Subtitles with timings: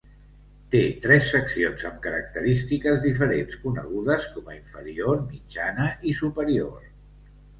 [0.75, 6.83] Té tres seccions amb característiques diferents conegudes com a inferior, mitjana i superior.